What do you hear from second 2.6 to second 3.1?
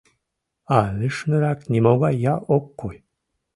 кой.